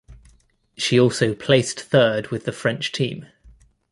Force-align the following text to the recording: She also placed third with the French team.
She 0.77 0.99
also 0.99 1.35
placed 1.35 1.79
third 1.79 2.29
with 2.31 2.45
the 2.45 2.51
French 2.51 2.91
team. 2.91 3.27